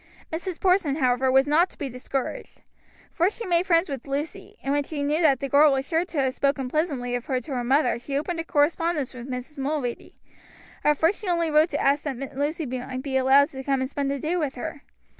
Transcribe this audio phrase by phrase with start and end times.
[0.33, 0.59] Mrs.
[0.59, 2.63] Porson, however, was not to be discouraged.
[3.11, 6.05] First she made friends with Lucy, and when she knew that the girl was sure
[6.05, 9.59] to have spoken pleasantly of her to her mother she opened a correspondence with Mrs.
[9.59, 10.15] Mulready.
[10.83, 13.87] At first she only wrote to ask that Lucy might be allowed to come and
[13.91, 14.81] spend the day with her.